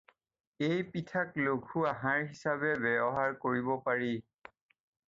এই 0.67 0.79
পিঠাক 0.95 1.35
লঘু 1.49 1.83
আহাৰ 1.91 2.25
হিচাপে 2.31 2.73
ব্যবহাৰ 2.87 3.39
কৰিব 3.47 3.73
পাৰি। 3.89 4.13